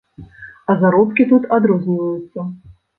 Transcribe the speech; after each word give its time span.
А 0.69 0.77
заробкі 0.85 1.29
тут 1.35 1.47
адрозніваюцца. 1.61 2.53